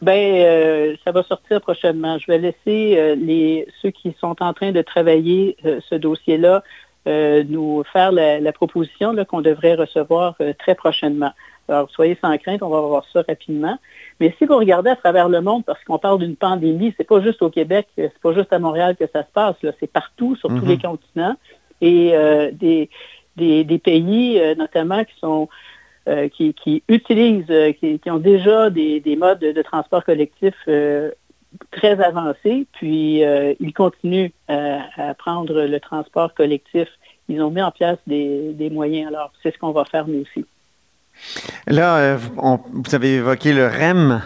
ben 0.00 0.96
ça 1.04 1.10
va 1.10 1.24
sortir 1.24 1.60
prochainement. 1.60 2.18
Je 2.18 2.26
vais 2.30 2.38
laisser 2.38 3.16
les 3.16 3.66
ceux 3.80 3.90
qui 3.90 4.14
sont 4.20 4.36
en 4.40 4.52
train 4.52 4.70
de 4.70 4.82
travailler 4.82 5.56
ce 5.90 5.96
dossier-là 5.96 6.62
euh, 7.08 7.42
nous 7.48 7.82
faire 7.92 8.12
la, 8.12 8.52
proposition 8.52 9.12
qu'on 9.24 9.40
devrait 9.40 9.74
recevoir 9.74 10.36
euh, 10.40 10.52
très 10.56 10.76
prochainement. 10.76 11.32
Alors, 11.68 11.90
soyez 11.90 12.16
sans 12.22 12.36
crainte, 12.38 12.62
on 12.62 12.68
va 12.68 12.80
voir 12.80 13.04
ça 13.12 13.24
rapidement. 13.26 13.76
Mais 14.20 14.32
si 14.38 14.44
vous 14.44 14.56
regardez 14.56 14.90
à 14.90 14.96
travers 14.96 15.28
le 15.28 15.40
monde, 15.40 15.64
parce 15.64 15.82
qu'on 15.82 15.98
parle 15.98 16.20
d'une 16.20 16.36
pandémie, 16.36 16.94
c'est 16.96 17.06
pas 17.06 17.20
juste 17.20 17.42
au 17.42 17.50
Québec, 17.50 17.88
c'est 17.96 18.16
pas 18.20 18.32
juste 18.32 18.52
à 18.52 18.60
Montréal 18.60 18.94
que 18.96 19.06
ça 19.12 19.22
se 19.22 19.32
passe, 19.32 19.56
c'est 19.80 19.90
partout, 19.90 20.36
sur 20.36 20.48
tous 20.48 20.64
les 20.64 20.76
mhm. 20.76 20.82
continents. 20.82 21.34
Et 21.80 22.10
euh, 22.14 22.52
des, 22.52 22.88
des, 23.36 23.78
pays, 23.78 24.40
notamment, 24.56 25.02
qui 25.02 25.14
sont 25.18 25.48
qui, 26.32 26.54
qui, 26.54 26.84
utilisent, 26.88 27.74
qui, 27.80 27.98
qui, 27.98 28.10
ont 28.10 28.18
déjà 28.18 28.70
des, 28.70 29.00
des 29.00 29.16
modes 29.16 29.40
de 29.40 29.62
transport 29.62 30.04
collectif 30.04 30.54
très 31.70 32.00
avancé, 32.02 32.66
puis 32.72 33.24
euh, 33.24 33.54
ils 33.60 33.72
continuent 33.72 34.30
à, 34.48 35.14
prendre 35.18 35.62
le 35.62 35.80
transport 35.80 36.34
collectif. 36.34 36.88
Ils 37.28 37.40
ont 37.42 37.50
mis 37.50 37.62
en 37.62 37.70
place 37.70 37.98
des, 38.06 38.70
moyens. 38.70 39.08
Alors, 39.08 39.32
c'est 39.42 39.52
ce 39.52 39.58
qu'on 39.58 39.72
va 39.72 39.84
faire 39.84 40.06
nous 40.06 40.22
aussi. 40.22 40.44
Là, 41.66 41.96
euh, 41.96 42.18
vous 42.36 42.94
avez 42.94 43.16
évoqué 43.16 43.52
le 43.52 43.66
REM. 43.66 44.22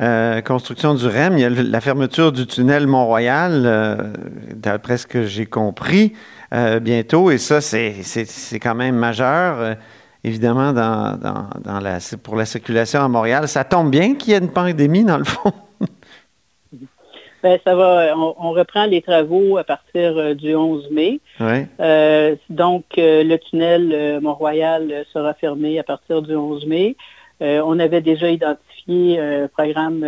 Euh, 0.00 0.40
construction 0.42 0.94
du 0.94 1.06
REM, 1.08 1.36
il 1.36 1.40
y 1.40 1.44
a 1.44 1.50
la 1.50 1.80
fermeture 1.80 2.30
du 2.30 2.46
tunnel 2.46 2.86
Mont-Royal, 2.86 4.12
d'après 4.54 4.96
ce 4.96 5.08
que 5.08 5.24
j'ai 5.24 5.46
compris, 5.46 6.12
bientôt, 6.52 7.32
et 7.32 7.38
ça, 7.38 7.60
c'est 7.60 8.60
quand 8.62 8.76
même 8.76 8.94
majeur, 8.94 9.76
évidemment, 10.22 10.72
dans, 10.72 11.80
la, 11.80 11.98
pour 12.22 12.36
la 12.36 12.44
circulation 12.44 13.00
à 13.00 13.08
Montréal. 13.08 13.48
Ça 13.48 13.64
tombe 13.64 13.90
bien 13.90 14.14
qu'il 14.14 14.34
y 14.34 14.36
ait 14.36 14.38
une 14.38 14.52
pandémie, 14.52 15.02
dans 15.02 15.18
le 15.18 15.24
fond. 15.24 15.52
Ben, 17.42 17.58
ça 17.64 17.76
va, 17.76 18.16
on, 18.16 18.50
reprend 18.50 18.86
les 18.86 19.00
travaux 19.00 19.58
à 19.58 19.64
partir 19.64 20.18
euh, 20.18 20.34
du 20.34 20.56
11 20.56 20.90
mai. 20.90 21.20
Euh, 21.40 22.34
donc, 22.50 22.84
euh, 22.98 23.22
le 23.22 23.38
tunnel 23.38 24.20
Mont-Royal 24.20 25.04
sera 25.12 25.34
fermé 25.34 25.78
à 25.78 25.84
partir 25.84 26.22
du 26.22 26.34
11 26.34 26.66
mai. 26.66 26.96
on 27.40 27.78
avait 27.78 28.00
déjà 28.00 28.28
identifié 28.30 29.20
un 29.20 29.46
programme 29.46 30.04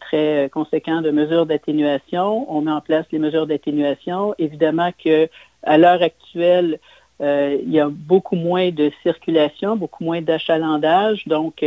très 0.00 0.50
conséquent 0.52 1.00
de 1.00 1.10
mesures 1.10 1.46
d'atténuation. 1.46 2.46
On 2.54 2.60
met 2.60 2.70
en 2.70 2.82
place 2.82 3.06
les 3.12 3.18
mesures 3.18 3.46
d'atténuation. 3.46 4.34
Évidemment 4.38 4.90
que 5.02 5.28
à 5.62 5.78
l'heure 5.78 6.02
actuelle, 6.02 6.78
il 7.20 7.70
y 7.70 7.80
a 7.80 7.88
beaucoup 7.88 8.36
moins 8.36 8.70
de 8.70 8.90
circulation, 9.02 9.76
beaucoup 9.76 10.04
moins 10.04 10.20
d'achalandage. 10.20 11.26
Donc, 11.26 11.64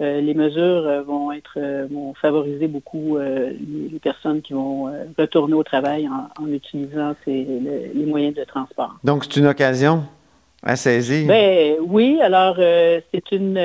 euh, 0.00 0.22
les 0.22 0.32
mesures 0.32 0.86
euh, 0.86 1.02
vont 1.02 1.30
être 1.30 1.58
euh, 1.58 1.86
vont 1.90 2.14
favoriser 2.14 2.68
beaucoup 2.68 3.18
les, 3.18 3.98
personnes 4.02 4.40
qui 4.40 4.54
vont 4.54 4.90
retourner 5.18 5.52
au 5.52 5.62
travail 5.62 6.08
en, 6.08 6.46
utilisant 6.46 7.14
les 7.26 8.06
moyens 8.06 8.34
de 8.34 8.44
transport. 8.44 8.96
Donc 9.04 9.24
c'est 9.24 9.36
une 9.36 9.46
occasion 9.46 10.04
à 10.62 10.76
saisir? 10.76 11.28
Ben 11.28 11.76
oui, 11.80 12.18
alors 12.22 12.56
c'est 12.56 13.32
une 13.32 13.60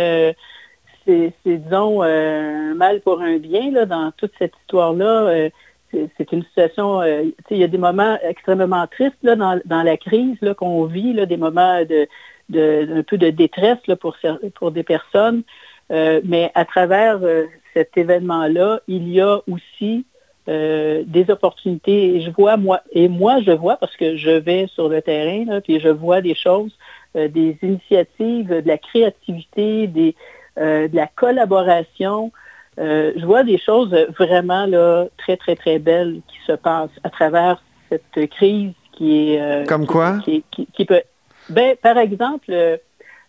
c'est 1.05 1.33
disons 1.45 2.01
un 2.01 2.73
mal 2.73 2.99
pour 2.99 3.21
un 3.21 3.37
bien 3.37 3.71
là 3.71 3.85
dans 3.85 4.11
toute 4.17 4.33
cette 4.37 4.53
histoire 4.63 4.93
là. 4.93 5.49
c'est 5.91 6.31
une 6.33 6.43
situation, 6.43 7.01
il 7.03 7.57
y 7.57 7.63
a 7.63 7.67
des 7.67 7.77
moments 7.77 8.17
extrêmement 8.21 8.87
tristes 8.87 9.15
là, 9.23 9.35
dans, 9.35 9.59
dans 9.63 9.83
la 9.83 9.95
crise 9.95 10.37
qu'on 10.57 10.83
vit, 10.83 11.13
là, 11.13 11.25
des 11.25 11.37
moments 11.37 11.79
de, 11.85 12.07
de, 12.49 12.99
un 12.99 13.03
peu 13.03 13.17
de 13.17 13.29
détresse 13.29 13.79
là, 13.87 13.95
pour, 13.95 14.17
pour 14.55 14.71
des 14.71 14.83
personnes. 14.83 15.43
Euh, 15.91 16.21
mais 16.23 16.51
à 16.55 16.65
travers 16.65 17.19
euh, 17.21 17.45
cet 17.73 17.97
événement-là, 17.97 18.79
il 18.87 19.09
y 19.09 19.21
a 19.21 19.39
aussi 19.49 20.05
euh, 20.47 21.03
des 21.05 21.29
opportunités. 21.29 22.15
Et 22.15 22.21
je 22.21 22.31
vois, 22.31 22.57
moi, 22.57 22.81
et 22.91 23.07
moi, 23.07 23.41
je 23.41 23.51
vois, 23.51 23.77
parce 23.77 23.95
que 23.95 24.17
je 24.17 24.31
vais 24.31 24.67
sur 24.67 24.89
le 24.89 25.01
terrain, 25.01 25.45
là, 25.45 25.61
puis 25.61 25.79
je 25.79 25.89
vois 25.89 26.21
des 26.21 26.35
choses, 26.35 26.75
des 27.13 27.57
initiatives, 27.61 28.49
de 28.49 28.67
la 28.67 28.77
créativité, 28.77 29.87
des, 29.87 30.15
de 30.57 30.93
la 30.93 31.07
collaboration. 31.07 32.33
je 32.77 33.25
vois 33.25 33.43
des 33.43 33.57
choses 33.57 33.95
vraiment 34.19 34.65
là, 34.65 35.05
très, 35.17 35.37
très, 35.37 35.55
très 35.55 35.79
belles 35.79 36.19
qui 36.27 36.37
se 36.45 36.51
passent 36.51 36.89
à 37.05 37.09
travers 37.09 37.63
cette 37.89 38.29
crise 38.31 38.73
qui 38.91 39.31
est... 39.33 39.65
Comme 39.65 39.85
quoi? 39.85 40.19
Qui, 40.25 40.43
qui, 40.51 40.85
peut... 40.85 41.03
Ben, 41.49 41.77
par 41.81 41.97
exemple, 41.97 42.51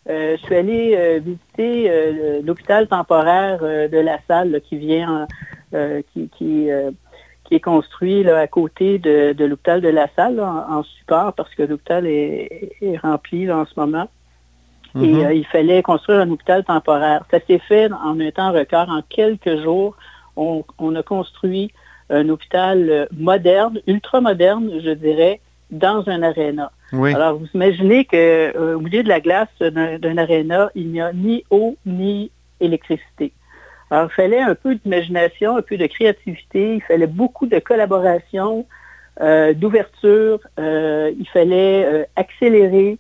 je 0.08 0.36
suis 0.36 0.54
allée 0.54 0.94
euh, 0.96 1.20
visiter 1.24 1.90
euh, 1.90 2.40
l'hôpital 2.42 2.86
temporaire 2.86 3.58
de 3.60 3.98
la 3.98 4.18
salle 4.28 4.60
qui 4.68 4.76
vient, 4.76 5.26
qui, 6.12 6.28
qui, 6.36 6.70
est 7.50 7.60
construit 7.60 8.28
à 8.28 8.46
côté 8.46 8.98
de, 8.98 9.44
l'hôpital 9.44 9.80
de 9.80 9.88
la 9.88 10.08
salle 10.14 10.40
en, 10.40 10.82
support 10.82 11.32
parce 11.32 11.54
que 11.54 11.62
l'hôpital 11.62 12.06
est, 12.06 12.98
rempli 13.02 13.50
en 13.50 13.66
ce 13.66 13.78
moment. 13.78 14.08
Et 14.94 14.98
mm-hmm. 14.98 15.36
il 15.36 15.46
fallait 15.46 15.82
construire 15.82 16.20
un 16.20 16.30
hôpital 16.30 16.64
temporaire. 16.64 17.24
Ça 17.30 17.38
s'est 17.46 17.58
fait 17.58 17.92
en 17.92 18.18
un 18.18 18.30
temps 18.30 18.52
record. 18.52 18.88
En 18.88 19.02
quelques 19.02 19.60
jours, 19.62 19.94
on, 20.36 20.64
on 20.78 20.94
a 20.94 21.02
construit 21.02 21.70
un 22.08 22.28
hôpital 22.30 23.08
moderne, 23.12 23.80
ultra 23.86 24.20
moderne, 24.20 24.70
je 24.82 24.90
dirais, 24.90 25.40
dans 25.70 26.08
un 26.08 26.22
aréna. 26.22 26.72
Alors, 26.92 27.38
vous 27.38 27.48
imaginez 27.54 28.04
qu'au 28.04 28.16
euh, 28.16 28.78
milieu 28.78 29.02
de 29.02 29.08
la 29.08 29.20
glace 29.20 29.48
d'un 29.60 30.18
aréna, 30.18 30.70
il 30.74 30.88
n'y 30.88 31.00
a 31.00 31.12
ni 31.12 31.44
eau 31.50 31.76
ni 31.84 32.30
électricité. 32.60 33.32
Alors, 33.90 34.08
il 34.10 34.14
fallait 34.14 34.40
un 34.40 34.54
peu 34.54 34.76
d'imagination, 34.76 35.56
un 35.56 35.62
peu 35.62 35.76
de 35.76 35.86
créativité, 35.86 36.76
il 36.76 36.82
fallait 36.82 37.06
beaucoup 37.06 37.46
de 37.46 37.58
collaboration, 37.58 38.66
euh, 39.20 39.52
d'ouverture, 39.52 40.40
euh, 40.58 41.12
il 41.18 41.28
fallait 41.28 42.06
accélérer, 42.16 42.98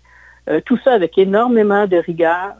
tout 0.64 0.78
ça 0.84 0.92
avec 0.92 1.18
énormément 1.18 1.88
de 1.88 1.96
rigueur 1.96 2.54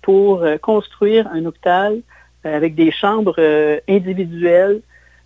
pour 0.00 0.42
construire 0.62 1.28
un 1.34 1.44
hôpital 1.44 1.98
avec 2.44 2.74
des 2.74 2.90
chambres 2.90 3.38
individuelles 3.86 4.80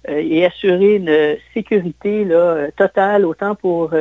et 0.08 0.44
assurer 0.44 0.96
une 0.96 1.36
sécurité 1.54 2.26
totale 2.76 3.24
autant 3.24 3.54
pour 3.54 3.94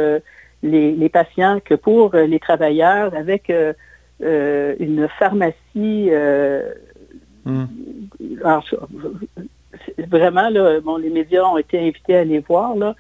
les, 0.64 1.10
patients 1.10 1.60
que 1.64 1.76
pour 1.76 2.16
les 2.16 2.40
travailleurs 2.40 3.14
avec 3.16 3.52
une 4.20 5.08
pharmacie. 5.20 6.12
Hmm. 7.46 7.66
vraiment, 10.10 10.50
là, 10.50 10.82
bon, 10.82 10.98
les 10.98 11.10
médias 11.10 11.44
ont 11.46 11.58
été 11.58 11.80
invités 11.80 12.18
à 12.18 12.20
aller 12.20 12.40
voir, 12.40 12.76
là, 12.76 12.94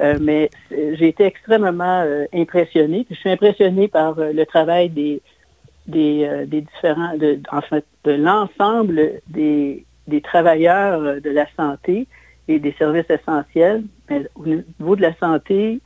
euh, 0.00 0.16
mais 0.20 0.50
j'ai 0.70 1.08
été 1.08 1.24
extrêmement 1.24 2.02
euh, 2.02 2.26
impressionnée. 2.32 3.06
Je 3.10 3.16
suis 3.16 3.30
impressionnée 3.30 3.88
par 3.88 4.18
euh, 4.18 4.32
le 4.32 4.46
travail 4.46 4.90
des, 4.90 5.20
des, 5.86 6.46
différents, 6.46 7.16
de, 7.16 7.40
en 7.50 7.60
fait, 7.62 7.84
de 8.04 8.12
l'ensemble 8.12 9.20
des, 9.26 9.84
des 10.06 10.20
travailleurs 10.20 11.20
de 11.20 11.30
la 11.30 11.46
santé 11.56 12.06
et 12.46 12.58
des 12.60 12.72
services 12.78 13.10
essentiels. 13.10 13.82
Mais 14.08 14.26
au 14.36 14.46
niveau 14.46 14.96
de 14.96 15.02
la 15.02 15.14
santé, 15.16 15.80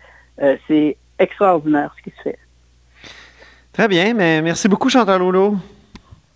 c'est 0.68 0.96
extraordinaire 1.22 1.94
ce 1.96 2.02
qui 2.02 2.16
se 2.16 2.22
fait. 2.22 2.38
Très 3.72 3.88
bien, 3.88 4.12
mais 4.14 4.42
merci 4.42 4.68
beaucoup, 4.68 4.90
Chantal 4.90 5.22
Rouleau. 5.22 5.56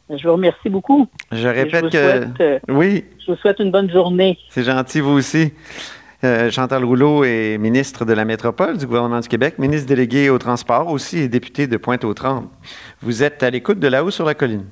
Je 0.08 0.26
vous 0.26 0.34
remercie 0.34 0.68
beaucoup. 0.70 1.06
Je 1.32 1.48
répète 1.48 1.90
que. 1.90 2.60
oui. 2.72 3.04
Je 3.24 3.32
vous 3.32 3.38
souhaite 3.38 3.58
une 3.58 3.72
bonne 3.72 3.90
journée. 3.90 4.38
C'est 4.50 4.62
gentil, 4.62 5.00
vous 5.00 5.10
aussi. 5.12 5.52
Euh, 6.24 6.50
Chantal 6.50 6.84
Rouleau 6.84 7.24
est 7.24 7.58
ministre 7.58 8.04
de 8.04 8.12
la 8.12 8.24
Métropole 8.24 8.78
du 8.78 8.86
gouvernement 8.86 9.20
du 9.20 9.28
Québec, 9.28 9.58
ministre 9.58 9.86
délégué 9.86 10.30
au 10.30 10.38
transport 10.38 10.88
aussi 10.88 11.18
et 11.18 11.28
député 11.28 11.66
de 11.66 11.76
Pointe-aux-Trembles. 11.76 12.48
Vous 13.02 13.22
êtes 13.22 13.42
à 13.42 13.50
l'écoute 13.50 13.78
de 13.78 13.88
là-haut 13.88 14.10
sur 14.10 14.24
la 14.24 14.34
colline. 14.34 14.64